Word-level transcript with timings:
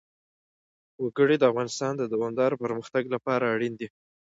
وګړي 1.03 1.35
د 1.39 1.43
افغانستان 1.51 1.93
د 1.97 2.03
دوامداره 2.13 2.55
پرمختګ 2.63 3.03
لپاره 3.15 3.45
اړین 3.53 3.73
دي. 3.79 3.87